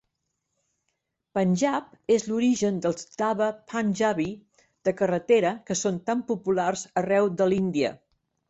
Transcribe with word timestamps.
Panjab 1.37 1.91
és 2.15 2.25
l'origen 2.29 2.79
dels 2.87 3.05
dhaba 3.21 3.51
panjabi 3.73 4.27
de 4.89 4.97
carretera, 5.03 5.55
que 5.69 5.81
són 5.83 6.03
tan 6.09 6.25
populars 6.33 6.89
arreu 7.05 7.35
de 7.43 7.53
l'Índia. 7.55 7.95